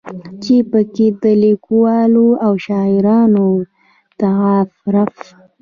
[0.43, 3.47] چې پکې د ليکوالو او شاعرانو
[4.21, 5.13] تعارف